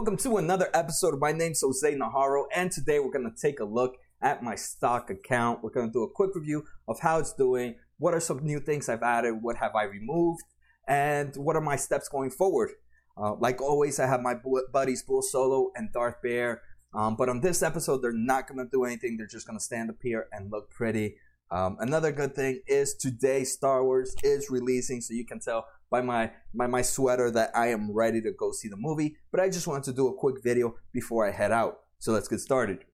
[0.00, 3.66] welcome to another episode My Name's Jose Najarro, and today we're going to take a
[3.66, 5.62] look at my stock account.
[5.62, 8.60] We're going to do a quick review of how it's doing, what are some new
[8.60, 10.44] things I've added, what have I removed,
[10.88, 12.70] and what are my steps going forward.
[13.14, 14.36] Uh, like always, I have my
[14.72, 16.62] buddies Bull Solo and Darth Bear,
[16.94, 19.18] um, but on this episode, they're not going to do anything.
[19.18, 21.16] They're just going to stand up here and look pretty.
[21.52, 26.00] Um, another good thing is today Star Wars is releasing, so you can tell by
[26.00, 29.16] my by my sweater that I am ready to go see the movie.
[29.32, 31.80] But I just wanted to do a quick video before I head out.
[31.98, 32.84] So let's get started.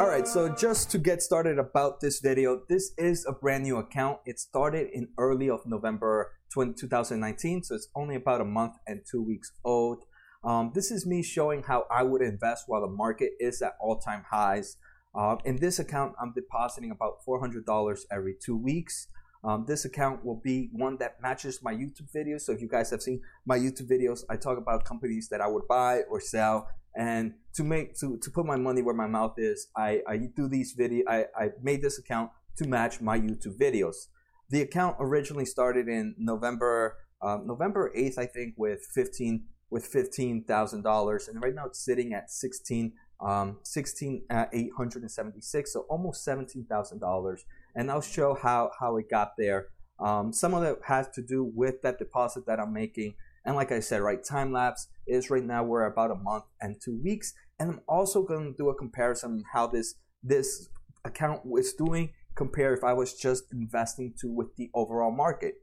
[0.00, 4.18] Alright, so just to get started about this video, this is a brand new account.
[4.26, 9.02] It started in early of November 20, 2019, so it's only about a month and
[9.08, 10.04] two weeks old.
[10.44, 14.24] Um, this is me showing how I would invest while the market is at all-time
[14.30, 14.76] highs.
[15.14, 19.08] Um, in this account, I'm depositing about $400 every two weeks.
[19.44, 22.42] Um, this account will be one that matches my YouTube videos.
[22.42, 25.48] So if you guys have seen my YouTube videos, I talk about companies that I
[25.48, 26.68] would buy or sell.
[26.94, 30.48] And to make to, to put my money where my mouth is, I, I do
[30.48, 31.04] these video.
[31.08, 34.08] I, I made this account to match my YouTube videos.
[34.50, 40.44] The account originally started in November um, November 8th, I think, with 15 with fifteen
[40.44, 42.92] thousand dollars, and right now it's sitting at sixteen
[43.22, 47.38] um, 16 uh, 876 so almost $17000
[47.76, 49.68] and i'll show how how it got there.
[50.00, 53.14] Um, some of it has to do with that deposit that i'm making.
[53.44, 56.76] And like i said right time lapse is right now we're about a month and
[56.84, 57.32] two weeks.
[57.60, 60.68] And i'm also going to do a comparison how this this
[61.04, 65.54] account is doing compare if i was just investing to with the overall market.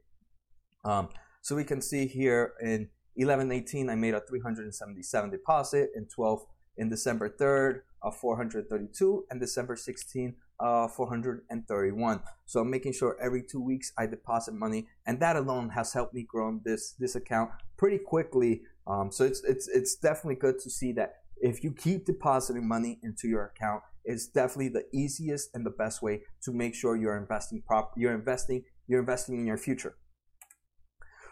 [0.82, 1.10] Um,
[1.42, 5.90] so we can see here in 1118 i made a 377 deposit.
[5.94, 12.92] In 12 in December 3rd of 432 and December 16 uh, 431 so i'm making
[12.92, 14.88] sure every two weeks i deposit money.
[15.06, 18.62] And that alone has helped me grow this this account pretty quickly.
[18.86, 22.98] Um, so it's it's it's definitely good to see that if you keep depositing money
[23.02, 27.16] into your account it's definitely the easiest and the best way to make sure you're
[27.16, 29.96] investing prop you're investing you're investing in your future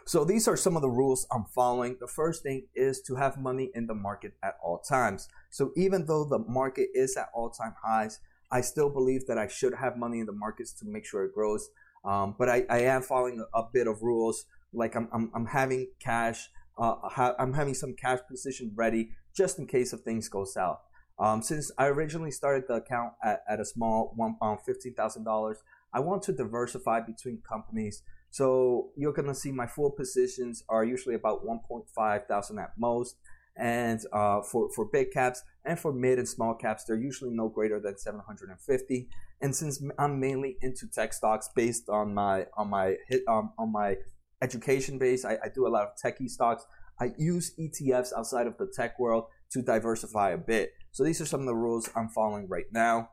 [0.09, 1.95] so these are some of the rules I'm following.
[1.99, 5.27] The first thing is to have money in the market at all times.
[5.51, 8.19] So even though the market is at all time highs,
[8.51, 11.35] I still believe that I should have money in the markets to make sure it
[11.35, 11.69] grows.
[12.03, 14.45] Um, but I, I, am following a, bit of rules.
[14.73, 19.59] Like I'm, I'm, I'm having cash, uh, ha- I'm having some cash position ready just
[19.59, 20.79] in case if things go south.
[21.19, 25.23] Um, since I originally started the account at, at a small one um, fifteen thousand
[25.23, 25.59] dollars,
[25.93, 28.01] I want to diversify between companies
[28.31, 33.15] so you're gonna see my full positions are usually about 1.5 thousand at most,
[33.55, 37.49] and uh, for for big caps and for mid and small caps, they're usually no
[37.49, 39.09] greater than 750.
[39.41, 42.95] And since I'm mainly into tech stocks based on my on my
[43.27, 43.97] um, on my
[44.41, 46.65] education base, I, I do a lot of techie stocks.
[47.01, 50.73] I use ETFs outside of the tech world to diversify a bit.
[50.91, 53.09] So these are some of the rules I'm following right now.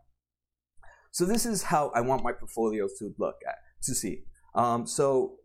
[1.10, 4.24] So this is how I want my portfolios to look at to see.
[4.56, 5.36] Um, so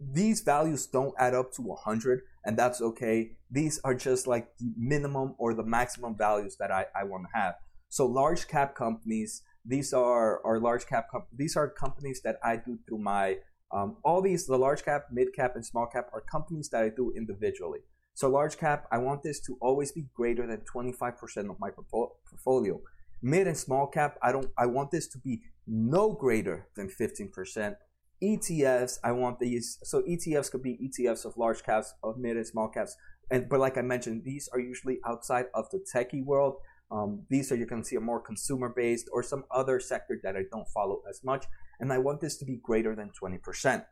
[0.00, 3.32] these values don't add up to 100 and that's okay.
[3.50, 7.38] These are just like the minimum or the maximum values that I, I want to
[7.38, 7.54] have.
[7.88, 12.56] So large cap companies, these are, are large cap, com- these are companies that I
[12.56, 13.36] do through my,
[13.72, 16.88] um, all these, the large cap, mid cap, and small cap are companies that I
[16.88, 17.80] do individually.
[18.14, 22.80] So large cap, I want this to always be greater than 25% of my portfolio.
[23.22, 27.76] Mid and small cap, I don't, I want this to be no greater than 15%.
[28.22, 29.78] ETFs, I want these.
[29.82, 32.96] So ETFs could be ETFs of large caps, of mid and small caps.
[33.30, 36.56] And but like I mentioned, these are usually outside of the techie world.
[36.90, 40.36] Um, these are you can see a more consumer based or some other sector that
[40.36, 41.46] I don't follow as much.
[41.80, 43.84] And I want this to be greater than 20%.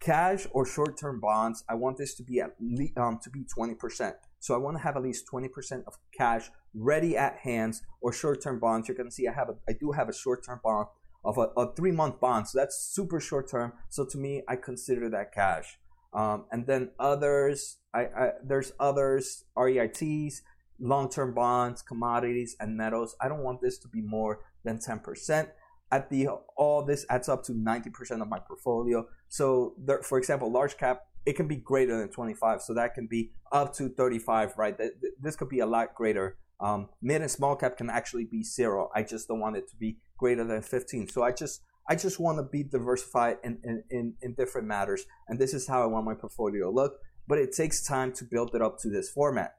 [0.00, 3.44] Cash or short term bonds, I want this to be at least um, to be
[3.44, 4.14] 20%.
[4.40, 8.42] So I want to have at least 20% of cash ready at hands or short
[8.42, 8.88] term bonds.
[8.88, 10.86] You're going to see I have a I do have a short term bond
[11.24, 12.48] of a, a three month bond.
[12.48, 13.72] So that's super short term.
[13.88, 15.78] So to me, I consider that cash.
[16.12, 20.40] Um, and then others, I, I, there's others, REITs,
[20.80, 23.14] long term bonds, commodities, and metals.
[23.20, 25.48] I don't want this to be more than 10%.
[25.92, 29.06] At the all this adds up to 90% of my portfolio.
[29.28, 32.62] So there, for example, large cap, it can be greater than 25.
[32.62, 34.76] So that can be up to 35, right?
[35.20, 36.38] This could be a lot greater.
[36.60, 38.90] Um, mid and small cap can actually be zero.
[38.94, 41.08] I just don't want it to be greater than 15.
[41.08, 45.06] So I just I just want to be diversified in, in, in, in different matters.
[45.26, 47.00] And this is how I want my portfolio to look.
[47.26, 49.54] But it takes time to build it up to this format.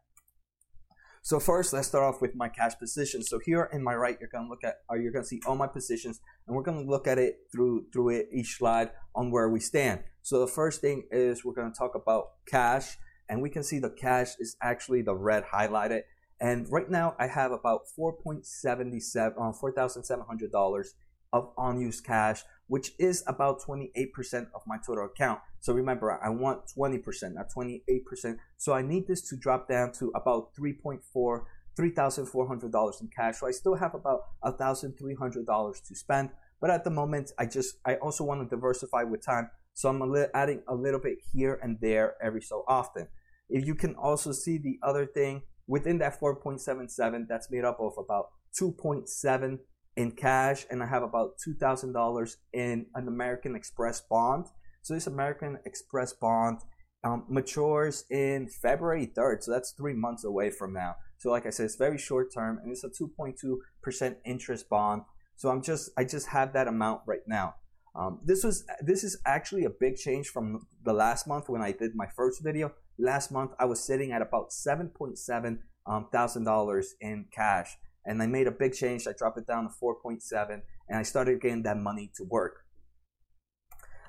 [1.23, 3.21] So first, let's start off with my cash position.
[3.21, 5.67] So here in my right, you're gonna look at, or you're gonna see all my
[5.67, 9.59] positions, and we're gonna look at it through through it each slide on where we
[9.59, 9.99] stand.
[10.23, 12.97] So the first thing is we're gonna talk about cash,
[13.29, 16.01] and we can see the cash is actually the red highlighted.
[16.41, 20.85] And right now, I have about 4.77, uh, $4,700
[21.31, 25.39] of unused cash, which is about 28% of my total account.
[25.59, 28.37] So remember, I want 20%, not 28%.
[28.57, 31.43] So I need this to drop down to about 3.4,
[31.79, 33.39] $3,400 in cash.
[33.39, 36.31] So I still have about $1,300 to spend.
[36.59, 39.51] But at the moment, I just, I also want to diversify with time.
[39.75, 43.07] So I'm a li- adding a little bit here and there every so often.
[43.47, 47.93] If you can also see the other thing within that 4.77, that's made up of
[47.97, 49.59] about 2.7
[49.95, 54.47] in cash and I have about $2,000 in an American Express bond.
[54.81, 56.59] So this American Express bond
[57.05, 59.43] um, matures in February 3rd.
[59.43, 60.95] So that's three months away from now.
[61.19, 65.03] So like I said, it's very short term and it's a 2.2% interest bond.
[65.37, 67.55] So I'm just, I just have that amount right now.
[67.95, 71.71] Um, this was, this is actually a big change from the last month when I
[71.71, 72.73] did my first video.
[72.97, 75.57] Last month, I was sitting at about 7.7
[75.87, 79.07] um, thousand dollars in cash and I made a big change.
[79.07, 82.65] I dropped it down to 4.7 and I started getting that money to work.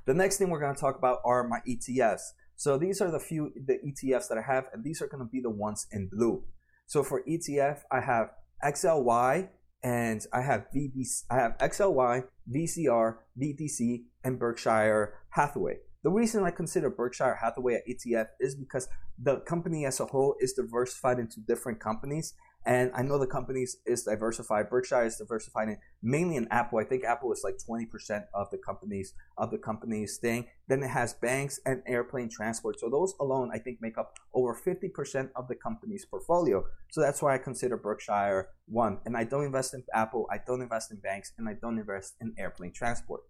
[0.06, 2.22] The next thing we're going to talk about are my ETFs.
[2.56, 5.30] So these are the few the ETFs that I have and these are going to
[5.30, 6.44] be the ones in blue.
[6.86, 8.30] So for ETF, I have
[8.64, 9.48] XLY
[9.82, 12.24] and I have VDC, I have XLY,
[12.54, 15.78] VCR, VDC, and Berkshire Hathaway.
[16.02, 18.88] The reason I consider Berkshire Hathaway an ETF is because
[19.18, 22.34] the company as a whole is diversified into different companies
[22.64, 24.70] and I know the companies is diversified.
[24.70, 26.78] Berkshire is diversified in mainly in Apple.
[26.78, 30.46] I think Apple is like 20% of the companies of the company's thing.
[30.68, 32.78] Then it has banks and airplane transport.
[32.78, 36.64] So those alone I think make up over 50% of the company's portfolio.
[36.90, 38.98] So that's why I consider Berkshire one.
[39.04, 42.14] And I don't invest in Apple, I don't invest in banks, and I don't invest
[42.20, 43.22] in airplane transport.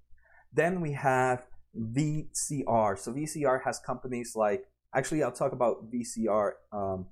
[0.53, 1.47] Then we have
[1.79, 2.99] VCR.
[2.99, 4.65] So VCR has companies like
[4.95, 7.07] actually I'll talk about VCR um,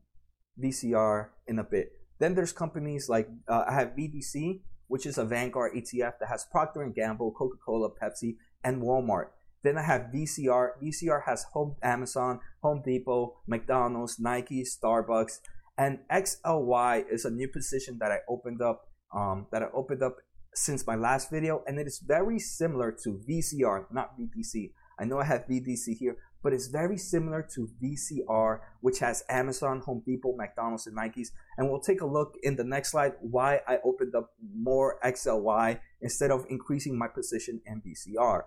[0.63, 1.93] VCR in a bit.
[2.19, 6.45] Then there's companies like uh, I have VDC, which is a Vanguard ETF that has
[6.45, 9.29] Procter and Gamble, Coca-Cola, Pepsi, and Walmart.
[9.63, 10.73] Then I have VCR.
[10.83, 15.41] VCR has Home, Amazon, Home Depot, McDonald's, Nike, Starbucks,
[15.77, 18.87] and XLY is a new position that I opened up.
[19.13, 20.19] Um, that I opened up
[20.55, 24.73] since my last video, and it is very similar to VCR, not VDC.
[24.99, 29.81] I know I have VDC here, but it's very similar to VCR, which has Amazon,
[29.81, 31.29] Home Depot, McDonald's, and Nikes.
[31.57, 35.81] And we'll take a look in the next slide why I opened up more XLY
[36.01, 38.43] instead of increasing my position in VCR.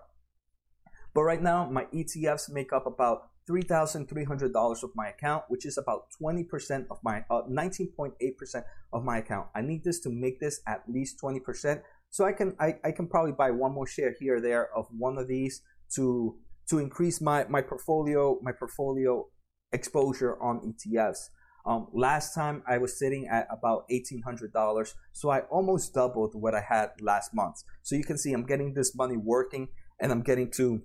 [1.14, 6.06] But right now, my ETFs make up about $3,300 of my account, which is about
[6.20, 9.48] 20% of my, uh, 19.8% of my account.
[9.54, 11.82] I need this to make this at least 20%.
[12.14, 14.86] So I can, I, I can probably buy one more share here or there of
[14.96, 15.62] one of these
[15.96, 16.36] to
[16.68, 19.26] to increase my, my portfolio my portfolio
[19.72, 21.18] exposure on ETFs.
[21.66, 26.60] Um, last time I was sitting at about $1,800, so I almost doubled what I
[26.60, 27.56] had last month.
[27.82, 29.66] So you can see I'm getting this money working,
[30.00, 30.82] and I'm getting to,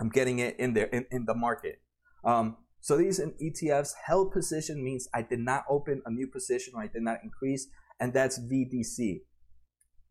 [0.00, 1.80] I'm getting it in there in, in the market.
[2.24, 6.72] Um, so these in ETFs held position means I did not open a new position
[6.74, 7.68] or I did not increase,
[8.00, 9.20] and that's VDC.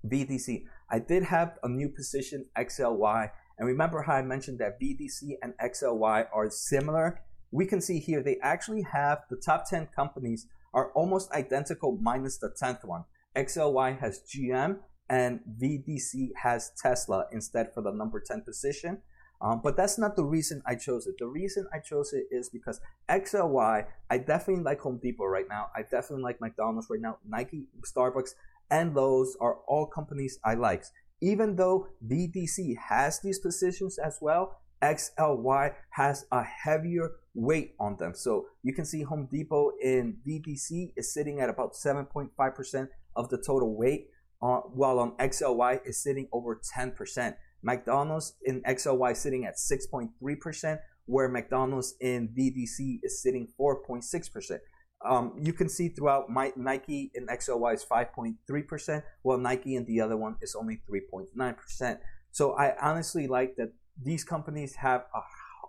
[0.08, 0.64] VDC.
[0.90, 5.54] I did have a new position XLY and remember how I mentioned that VDC and
[5.62, 7.22] XLY are similar?
[7.52, 12.38] We can see here they actually have the top 10 companies are almost identical minus
[12.38, 13.04] the 10th one.
[13.36, 14.78] XLY has GM
[15.10, 19.02] and VDC has Tesla instead for the number 10 position.
[19.42, 21.16] Um, but that's not the reason I chose it.
[21.18, 25.68] The reason I chose it is because XLY, I definitely like Home Depot right now.
[25.76, 27.18] I definitely like McDonald's right now.
[27.26, 28.32] Nike, Starbucks,
[28.72, 30.86] and Lowe's are all companies I like
[31.22, 38.14] even though VDC has these positions as well, XLY has a heavier weight on them.
[38.16, 43.38] So you can see Home Depot in VDC is sitting at about 7.5% of the
[43.38, 44.10] total weight,
[44.42, 47.36] uh, while on XLY is sitting over 10%.
[47.62, 54.60] McDonald's in XLY sitting at 6.3%, where McDonald's in VDC is sitting 4.6%.
[55.06, 60.18] Um, you can see throughout Nike and XLY is 5.3%, while Nike and the other
[60.18, 62.00] one is only 3.9%.
[62.32, 65.06] So I honestly like that these companies have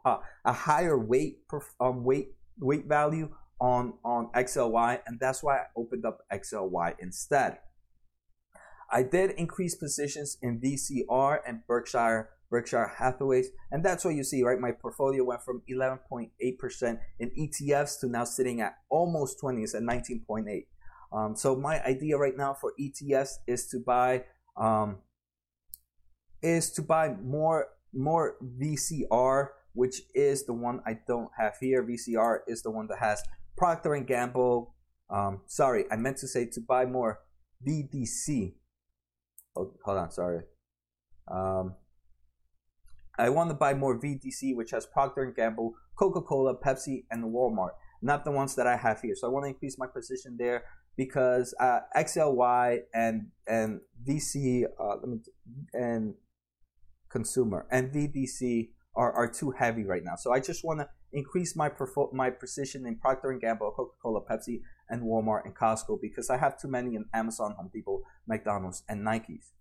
[0.04, 6.20] a, higher um, weight weight value on on XLY, and that's why I opened up
[6.32, 7.58] XLY instead.
[8.90, 13.46] I did increase positions in VCR and Berkshire Berkshire Hathaways.
[13.70, 14.58] And that's what you see, right?
[14.58, 19.82] My portfolio went from 11.8% in ETFs to now sitting at almost 20, it's at
[19.82, 20.66] 19.8.
[21.12, 24.24] Um, so my idea right now for ETFs is to buy
[24.56, 24.98] um,
[26.42, 31.84] is to buy more more VCR, which is the one I don't have here.
[31.84, 33.22] VCR is the one that has
[33.56, 34.74] Procter and Gamble.
[35.08, 37.20] Um, sorry, I meant to say to buy more
[37.66, 38.54] VDC.
[39.56, 40.42] Oh, hold on, sorry.
[43.20, 47.70] I want to buy more VDC, which has Procter and Gamble, Coca-Cola, Pepsi, and Walmart.
[48.02, 49.14] Not the ones that I have here.
[49.14, 50.64] So I want to increase my position there
[50.96, 54.96] because uh, XLY and and VC uh,
[55.74, 56.14] and
[57.10, 60.16] consumer and VDC are, are too heavy right now.
[60.16, 64.22] So I just want to increase my perfo- my precision in Procter and Gamble, Coca-Cola,
[64.22, 68.82] Pepsi, and Walmart and Costco because I have too many in Amazon, Home Depot, McDonald's,
[68.88, 69.52] and Nikes.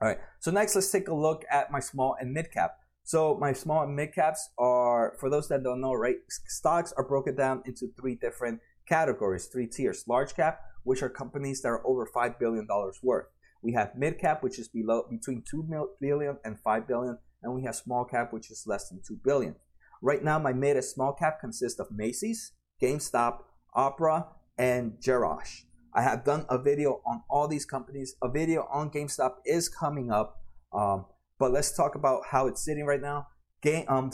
[0.00, 0.18] All right.
[0.40, 2.78] So next, let's take a look at my small and mid cap.
[3.04, 6.16] So my small and mid caps are, for those that don't know, right?
[6.28, 10.04] Stocks are broken down into three different categories, three tiers.
[10.06, 13.26] Large cap, which are companies that are over five billion dollars worth.
[13.62, 15.66] We have mid cap, which is below between two
[16.00, 19.56] billion and five billion, and we have small cap, which is less than two billion.
[20.02, 23.38] Right now, my mid and small cap consist of Macy's, GameStop,
[23.74, 24.26] Opera,
[24.58, 25.62] and Jerash.
[25.96, 28.16] I have done a video on all these companies.
[28.22, 30.38] A video on GameStop is coming up,
[30.72, 31.06] um,
[31.38, 33.28] but let's talk about how it's sitting right now.
[33.62, 34.12] Game, um,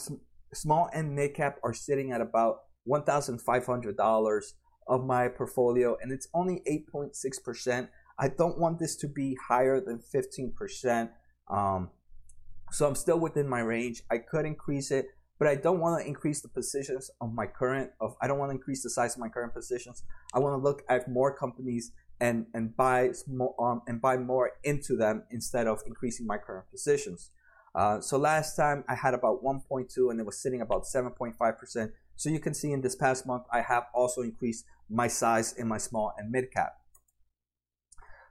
[0.54, 4.54] small and mid cap are sitting at about one thousand five hundred dollars
[4.86, 7.90] of my portfolio, and it's only eight point six percent.
[8.16, 11.10] I don't want this to be higher than fifteen percent.
[11.50, 11.90] Um,
[12.70, 14.02] so I'm still within my range.
[14.08, 15.06] I could increase it,
[15.42, 18.50] but I don't want to increase the positions of my current of I don't want
[18.50, 20.04] to increase the size of my current positions.
[20.32, 24.52] I want to look at more companies and and buy more um, and buy more
[24.62, 27.32] into them instead of increasing my current positions.
[27.74, 31.90] Uh, so last time I had about 1.2 and it was sitting about 7.5 percent.
[32.14, 35.66] So you can see in this past month I have also increased my size in
[35.66, 36.74] my small and mid cap.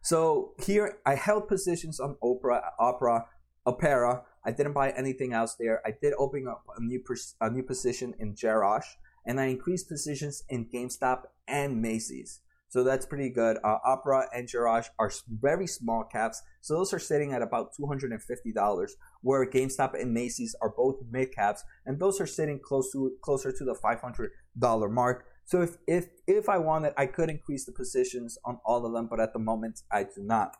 [0.02, 3.26] So here I held positions on Opera, Opera,
[3.66, 5.82] Opera, I didn't buy anything else there.
[5.86, 8.86] I did open up a new pers- a new position in Jerash,
[9.26, 12.42] and I increased positions in GameStop and Macy's.
[12.70, 13.58] So that's pretty good.
[13.66, 17.86] Uh, Opera and Jerash are very small caps, so those are sitting at about two
[17.86, 18.96] hundred and fifty dollars.
[19.22, 23.52] Where GameStop and Macy's are both mid caps, and those are sitting close to closer
[23.52, 25.26] to the five hundred dollar mark.
[25.44, 29.08] So if if if I wanted, I could increase the positions on all of them,
[29.10, 30.56] but at the moment I do not.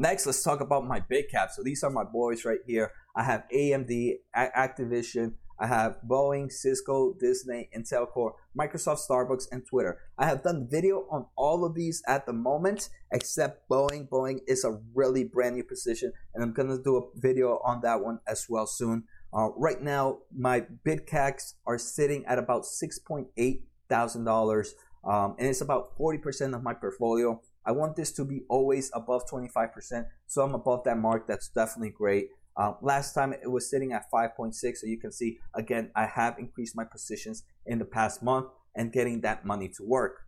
[0.00, 1.56] Next, let's talk about my big caps.
[1.56, 2.92] So these are my boys right here.
[3.16, 9.98] I have AMD, Activision, I have Boeing, Cisco, Disney, Intel Core, Microsoft, Starbucks, and Twitter.
[10.16, 14.08] I have done video on all of these at the moment, except Boeing.
[14.08, 18.00] Boeing is a really brand new position, and I'm gonna do a video on that
[18.00, 19.02] one as well soon.
[19.36, 24.76] Uh, right now, my bid caps are sitting at about six point eight thousand dollars,
[25.04, 27.42] um, and it's about forty percent of my portfolio.
[27.68, 30.06] I want this to be always above 25%.
[30.26, 31.28] So I'm above that mark.
[31.28, 32.28] That's definitely great.
[32.56, 34.54] Uh, last time it was sitting at 5.6.
[34.54, 38.90] So you can see, again, I have increased my positions in the past month and
[38.90, 40.20] getting that money to work.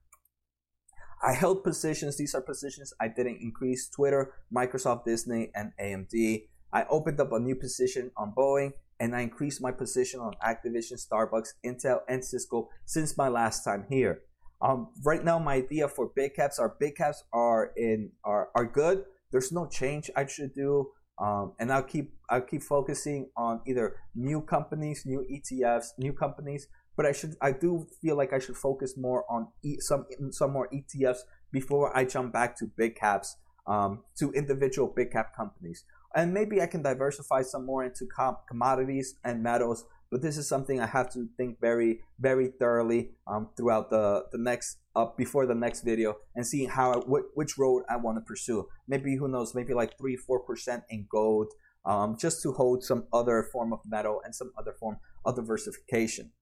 [1.22, 2.18] I held positions.
[2.18, 6.44] These are positions I didn't increase Twitter, Microsoft, Disney, and AMD.
[6.74, 11.02] I opened up a new position on Boeing and I increased my position on Activision,
[11.02, 14.20] Starbucks, Intel, and Cisco since my last time here.
[14.62, 18.66] Um, right now, my idea for big caps are big caps are in are, are
[18.66, 19.04] good.
[19.32, 23.96] There's no change I should do, um, and I'll keep I'll keep focusing on either
[24.14, 26.66] new companies, new ETFs, new companies.
[26.96, 30.52] But I should I do feel like I should focus more on e- some some
[30.52, 31.20] more ETFs
[31.52, 33.36] before I jump back to big caps,
[33.66, 38.36] um, to individual big cap companies, and maybe I can diversify some more into com-
[38.46, 43.50] commodities and metals but this is something I have to think very, very thoroughly um,
[43.56, 47.36] throughout the, the next up uh, before the next video and see how I, wh-
[47.36, 48.66] which road I want to pursue.
[48.88, 51.52] Maybe who knows, maybe like three, four percent in gold,
[51.84, 56.32] um, just to hold some other form of metal and some other form of diversification.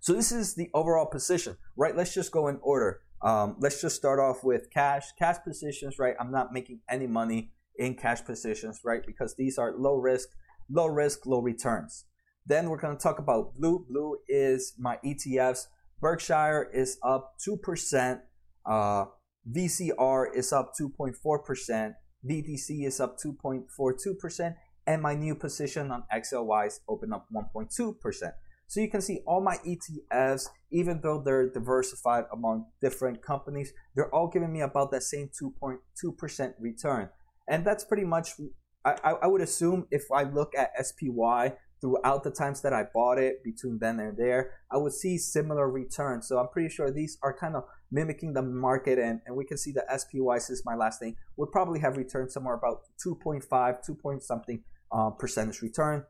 [0.00, 1.96] So this is the overall position, right?
[1.96, 3.00] Let's just go in order.
[3.22, 5.06] Um, let's just start off with cash.
[5.18, 6.14] Cash positions, right?
[6.20, 9.00] I'm not making any money in cash positions, right?
[9.06, 10.28] Because these are low risk,
[10.70, 12.04] low risk, low returns.
[12.46, 13.84] Then we're going to talk about blue.
[13.88, 15.66] Blue is my ETFs.
[16.00, 18.20] Berkshire is up 2%.
[18.64, 19.06] Uh,
[19.50, 21.94] VCR is up 2.4%.
[22.28, 24.54] VDC is up 2.42%.
[24.86, 28.32] And my new position on XLY is open up 1.2%.
[28.68, 34.12] So you can see all my ETFs, even though they're diversified among different companies, they're
[34.14, 37.08] all giving me about that same 2.2% return.
[37.48, 38.30] And that's pretty much
[38.84, 41.54] I, I would assume if I look at SPY
[41.86, 45.70] throughout the times that I bought it between then and there, I would see similar
[45.70, 46.26] returns.
[46.26, 47.62] So I'm pretty sure these are kind of
[47.92, 51.52] mimicking the market and, and we can see the SPY since my last thing would
[51.52, 56.04] probably have returned somewhere about 2.5, 2 point something uh, percentage return.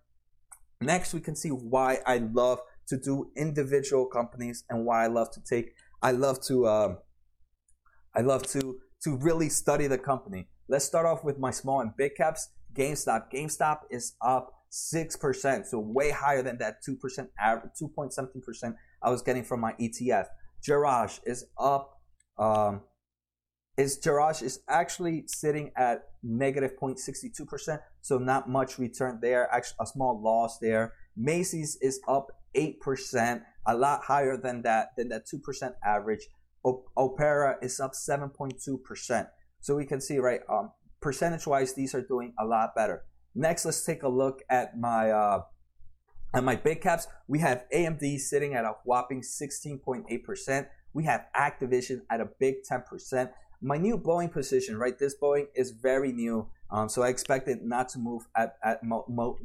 [0.81, 5.31] Next, we can see why I love to do individual companies and why I love
[5.33, 6.99] to take, I love to, um,
[8.15, 10.49] I love to, to really study the company.
[10.69, 12.49] Let's start off with my small and big caps.
[12.73, 13.31] GameStop.
[13.33, 18.77] GameStop is up 6%, so way higher than that 2% average, 2 point something percent
[19.03, 20.27] I was getting from my ETF.
[20.67, 22.01] Jerash is up,
[22.39, 22.83] um,
[23.77, 29.87] is Jerash is actually sitting at negative 0.62%, so not much return there, actually a
[29.87, 30.95] small loss there.
[31.17, 36.27] Macy's is up 8%, a lot higher than that, than that 2% average.
[36.65, 39.29] O- Opera is up 7.2%.
[39.61, 43.05] So we can see, right, um, percentage wise, these are doing a lot better.
[43.37, 45.43] Next, let's take a look at my uh,
[46.35, 47.07] at my big caps.
[47.29, 50.67] We have AMD sitting at a whopping 16.8%.
[50.95, 53.31] We have Activision at a big 10%.
[53.61, 54.99] My new Boeing position, right?
[54.99, 58.83] This Boeing is very new, um, so I expect it not to move at at
[58.83, 59.39] mo- mo-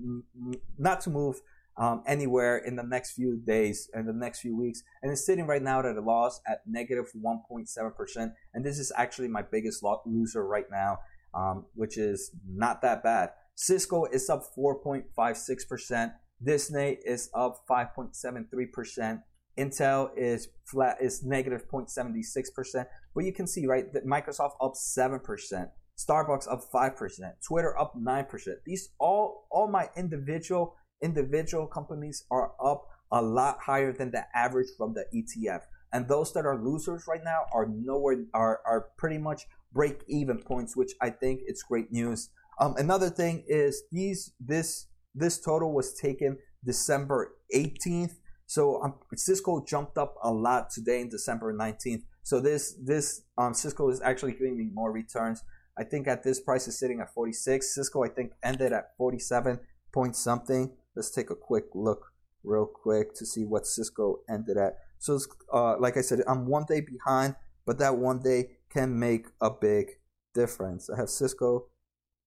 [0.77, 1.41] not to move
[1.77, 4.83] um, anywhere in the next few days and the next few weeks.
[5.01, 8.33] And it's sitting right now at a loss at negative 1.7%.
[8.53, 10.99] And this is actually my biggest loser right now,
[11.33, 13.31] um, which is not that bad.
[13.61, 16.13] Cisco is up 4.56%.
[16.43, 19.21] Disney is up 5.73%.
[19.59, 22.85] Intel is flat, is negative 0.76%.
[23.13, 25.69] But you can see, right, that Microsoft up 7%.
[25.95, 27.19] Starbucks up 5%.
[27.47, 28.47] Twitter up 9%.
[28.65, 34.69] These all, all my individual individual companies are up a lot higher than the average
[34.75, 35.61] from the ETF.
[35.93, 40.39] And those that are losers right now are nowhere are are pretty much break even
[40.39, 42.29] points, which I think it's great news.
[42.59, 48.15] Um, another thing is these this this total was taken December 18th.
[48.45, 52.03] So um, Cisco jumped up a lot today in December 19th.
[52.23, 55.43] So this this um, Cisco is actually giving me more returns.
[55.77, 57.73] I think at this price is sitting at 46.
[57.73, 59.59] Cisco I think ended at 47
[59.93, 60.71] point something.
[60.95, 62.11] Let's take a quick look
[62.43, 64.77] real quick to see what Cisco ended at.
[64.99, 65.19] So,
[65.51, 67.35] uh, like I said, I'm one day behind,
[67.65, 69.97] but that one day can make a big
[70.33, 70.89] difference.
[70.89, 71.67] I have Cisco.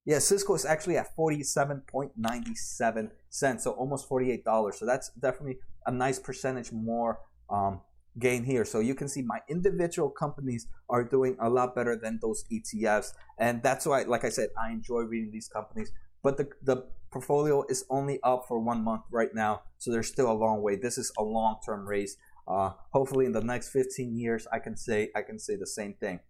[0.04, 4.74] Yeah, Cisco is actually at 47.97 cents, so almost $48.
[4.74, 7.80] So that's definitely a nice percentage more um,
[8.18, 8.64] gain here.
[8.66, 13.12] So you can see my individual companies are doing a lot better than those ETFs.
[13.38, 15.90] And that's why, like I said, I enjoy reading these companies
[16.24, 20.28] but the, the portfolio is only up for one month right now, so there's still
[20.28, 20.74] a long way.
[20.74, 22.16] This is a long term race.
[22.48, 25.94] Uh, hopefully, in the next 15 years, I can say I can say the same
[25.94, 26.20] thing.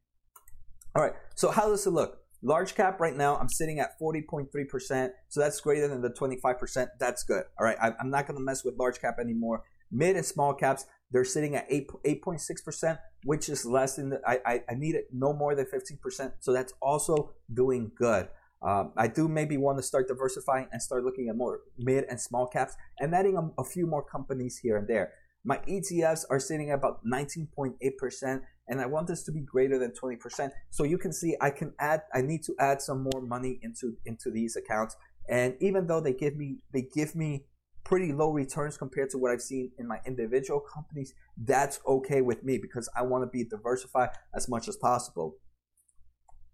[0.95, 2.24] All right, so how does it look?
[2.47, 6.89] Large cap right now, I'm sitting at 40.3%, so that's greater than the 25%.
[7.01, 7.45] That's good.
[7.59, 9.63] All right, I'm not going to mess with large cap anymore.
[9.91, 14.41] Mid and small caps, they're sitting at 8, 8.6%, which is less than the, I,
[14.45, 18.29] I, I need it no more than 15%, so that's also doing good.
[18.61, 22.21] Um, I do maybe want to start diversifying and start looking at more mid and
[22.21, 25.13] small caps and adding a, a few more companies here and there.
[25.47, 29.93] My ETFs are sitting at about 19.8%, and I want this to be greater than
[29.93, 30.51] 20%.
[30.71, 33.97] So you can see I can add, I need to add some more money into,
[34.07, 34.97] into these accounts.
[35.29, 37.45] And even though they give me, they give me
[37.85, 42.43] pretty low returns compared to what I've seen in my individual companies, that's okay with
[42.43, 45.37] me because I want to be diversified as much as possible.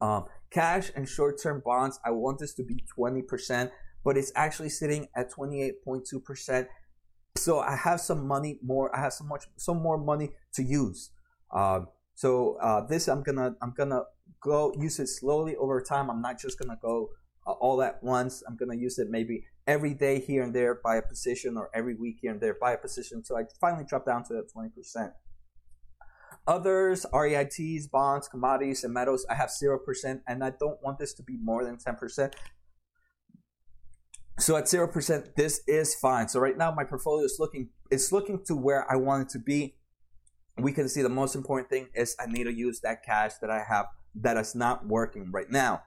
[0.00, 3.70] Um, cash and short-term bonds, I want this to be 20%,
[4.04, 6.66] but it's actually sitting at 28.2%.
[7.36, 8.94] So I have some money more.
[8.96, 11.10] I have so much, some more money to use.
[11.54, 11.80] Uh,
[12.20, 14.02] so uh, this I'm gonna, I'm gonna
[14.42, 16.10] go use it slowly over time.
[16.10, 17.08] I'm not just gonna go
[17.46, 18.42] uh, all at once.
[18.46, 21.94] I'm gonna use it maybe every day here and there by a position, or every
[21.94, 25.12] week here and there by a position, until I finally drop down to that 20%.
[26.46, 31.22] Others, REITs, bonds, commodities, and metals, I have 0%, and I don't want this to
[31.22, 32.34] be more than 10%.
[34.38, 36.28] So at 0%, this is fine.
[36.28, 39.38] So right now my portfolio is looking, it's looking to where I want it to
[39.38, 39.76] be.
[40.62, 43.50] We can see the most important thing is I need to use that cash that
[43.50, 45.82] I have that is not working right now.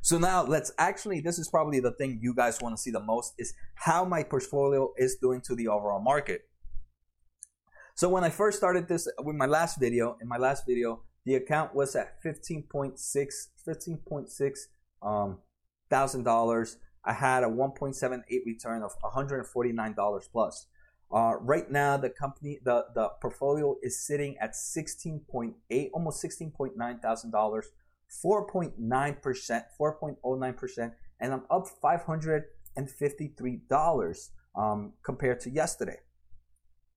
[0.00, 3.00] So now let's actually, this is probably the thing you guys want to see the
[3.00, 6.42] most is how my portfolio is doing to the overall market.
[7.94, 11.36] So when I first started this with my last video, in my last video, the
[11.36, 14.58] account was at 15.6, 15.6
[15.02, 15.38] um,
[15.88, 16.78] thousand dollars.
[17.04, 20.66] I had a 1.78 return of $149 plus.
[21.12, 27.30] Uh, right now, the company, the, the portfolio is sitting at 16.8, almost 16.9 thousand
[27.30, 27.70] dollars
[28.24, 35.96] 4.9%, 4.09%, and I'm up $553 um, compared to yesterday.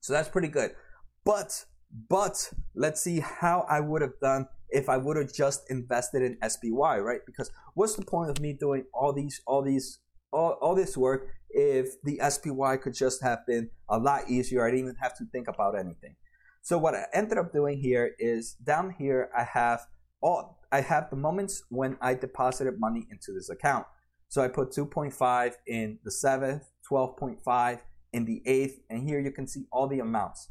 [0.01, 0.75] So that's pretty good.
[1.23, 1.65] But,
[2.10, 6.38] but let's see how I would have done if I would have just invested in
[6.47, 7.21] SPY, right?
[7.25, 9.99] Because what's the point of me doing all these, all these,
[10.32, 14.65] all, all this work if the SPY could just have been a lot easier?
[14.65, 16.15] I didn't even have to think about anything.
[16.61, 19.81] So what I ended up doing here is down here I have
[20.21, 23.85] all I have the moments when I deposited money into this account.
[24.27, 27.79] So I put 2.5 in the seventh, 12.5
[28.11, 30.49] in the eighth, and here you can see all the amounts.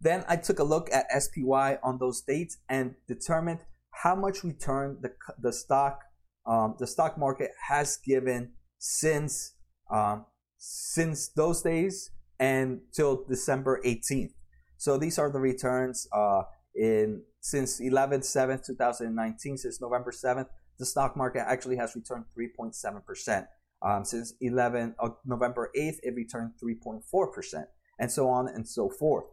[0.00, 4.98] Then I took a look at SPY on those dates and determined how much return
[5.00, 6.00] the, the stock
[6.46, 9.54] um, the stock market has given since
[9.90, 10.26] um,
[10.58, 14.32] since those days and till December 18th.
[14.76, 16.42] So these are the returns uh,
[16.74, 20.46] in since 11 7 2019 since November 7th
[20.80, 23.46] the stock market actually has returned 3.7 percent.
[23.82, 27.66] Um, since 11 uh, November 8th, it returned 3.4 percent,
[28.00, 29.26] and so on and so forth.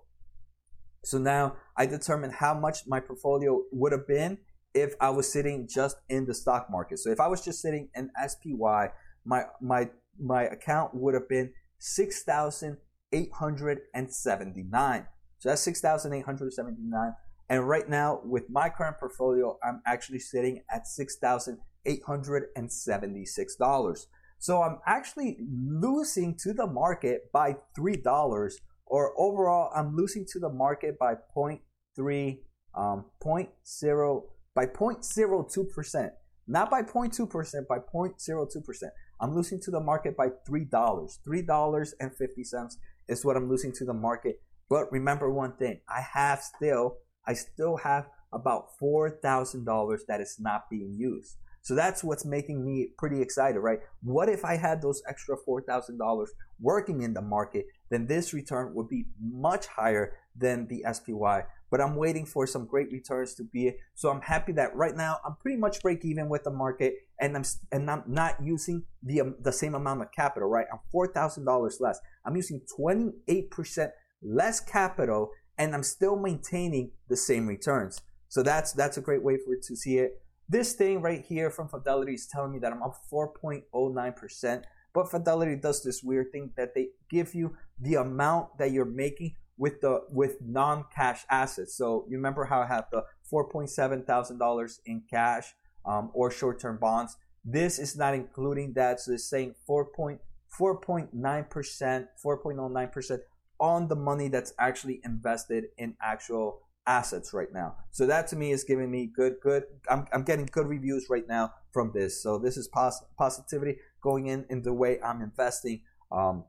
[1.03, 4.37] So now I determine how much my portfolio would have been
[4.73, 6.99] if I was sitting just in the stock market.
[6.99, 8.89] So if I was just sitting in SPY,
[9.25, 12.77] my my my account would have been six thousand
[13.11, 15.07] eight hundred and seventy nine.
[15.39, 17.13] So that's six thousand eight hundred seventy nine.
[17.49, 22.45] And right now, with my current portfolio, I'm actually sitting at six thousand eight hundred
[22.55, 24.07] and seventy six dollars.
[24.39, 30.39] So I'm actually losing to the market by three dollars or overall, I'm losing to
[30.39, 32.39] the market by 0.3,
[32.73, 34.23] um, 0.0,
[34.55, 36.09] by 0.02%,
[36.47, 38.83] not by 0.2%, by 0.02%.
[39.19, 40.69] I'm losing to the market by $3.
[40.69, 42.77] $3.50
[43.07, 44.41] is what I'm losing to the market.
[44.69, 50.69] But remember one thing, I have still, I still have about $4,000 that is not
[50.69, 51.37] being used.
[51.61, 53.79] So that's what's making me pretty excited, right?
[54.01, 56.27] What if I had those extra $4,000
[56.61, 57.65] working in the market?
[57.89, 61.43] Then this return would be much higher than the SPY.
[61.69, 63.73] But I'm waiting for some great returns to be.
[63.95, 67.35] So I'm happy that right now I'm pretty much break even with the market, and
[67.35, 70.67] I'm and I'm not using the um, the same amount of capital, right?
[70.71, 71.99] I'm four thousand dollars less.
[72.25, 78.01] I'm using 28 percent less capital, and I'm still maintaining the same returns.
[78.29, 80.21] So that's that's a great way for it to see it.
[80.49, 84.63] This thing right here from Fidelity is telling me that I'm up 4.09%.
[84.93, 89.35] But Fidelity does this weird thing that they give you the amount that you're making
[89.57, 91.75] with the with non-cash assets.
[91.75, 95.53] So you remember how I have the 4.7 thousand dollars in cash
[95.85, 97.17] um, or short-term bonds.
[97.43, 98.99] This is not including that.
[98.99, 103.19] So it's saying 4.4.9%, 4.09%
[103.59, 107.75] on the money that's actually invested in actual assets right now.
[107.91, 109.63] So that to me is giving me good, good.
[109.89, 112.21] I'm, I'm getting good reviews right now from this.
[112.21, 115.81] So this is pos- positivity going in in the way I'm investing.
[116.11, 116.43] Um,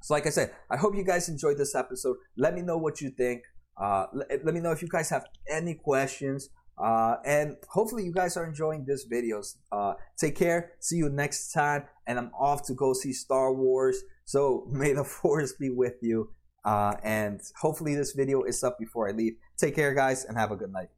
[0.00, 2.16] so like I said, I hope you guys enjoyed this episode.
[2.36, 3.42] Let me know what you think.
[3.80, 6.48] Uh, let, let me know if you guys have any questions.
[6.78, 9.56] Uh, and hopefully you guys are enjoying this videos.
[9.72, 10.72] Uh, take care.
[10.80, 11.84] See you next time.
[12.06, 14.02] And I'm off to go see Star Wars.
[14.24, 16.30] So may the force be with you.
[16.64, 19.34] Uh, and hopefully this video is up before I leave.
[19.56, 20.88] Take care, guys, and have a good night.